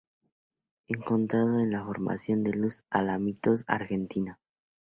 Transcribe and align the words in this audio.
Encontrado 0.87 1.59
en 1.59 1.69
la 1.73 1.85
Formación 1.85 2.41
Los 2.55 2.81
Alamitos, 2.89 3.63
Argentina. 3.67 4.39